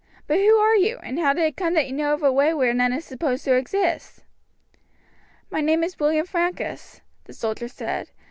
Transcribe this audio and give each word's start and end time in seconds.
But 0.25 0.39
who 0.39 0.55
are 0.55 0.75
you, 0.75 0.97
and 1.03 1.19
how 1.19 1.31
did 1.33 1.43
it 1.43 1.55
come 1.55 1.75
that 1.75 1.85
you 1.85 1.93
know 1.93 2.15
of 2.15 2.23
a 2.23 2.31
way 2.31 2.55
where 2.55 2.73
none 2.73 2.91
is 2.91 3.05
supposed 3.05 3.45
to 3.45 3.53
exist?" 3.53 4.23
"My 5.51 5.61
name 5.61 5.83
is 5.83 5.99
William 5.99 6.25
Francus," 6.25 7.01
the 7.25 7.33
soldier 7.33 7.67
said. 7.67 8.09